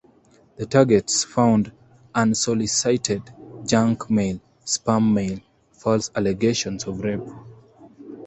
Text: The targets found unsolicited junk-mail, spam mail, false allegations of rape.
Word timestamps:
The 0.55 0.65
targets 0.65 1.23
found 1.23 1.71
unsolicited 2.15 3.21
junk-mail, 3.67 4.39
spam 4.65 5.13
mail, 5.13 5.37
false 5.73 6.09
allegations 6.15 6.85
of 6.85 7.01
rape. 7.01 7.21